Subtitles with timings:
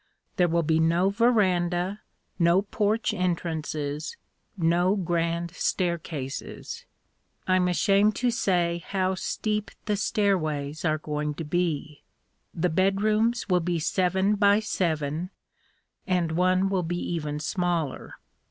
[0.37, 2.01] There will be no veranda,
[2.39, 4.17] no porch entrances,
[4.57, 6.85] no grand staircases.
[7.47, 12.01] I'm ashamed to say how steep the stairways are going to be.
[12.51, 15.29] The bedrooms will be seven by seven,
[16.07, 18.15] and one will be even smaller.